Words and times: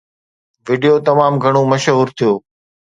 video 0.67 0.93
تمام 1.07 1.33
گهڻو 1.43 1.61
مشهور 1.71 2.07
ٿيو 2.17 2.31